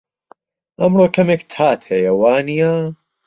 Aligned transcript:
ئەمڕۆ 0.79 1.07
کەمێک 1.15 1.41
تات 1.53 1.81
هەیە، 1.91 2.11
وانییە؟ 2.21 2.73